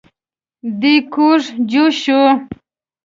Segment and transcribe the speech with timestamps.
[0.79, 1.41] دی کوږ
[1.71, 2.23] جوش شو.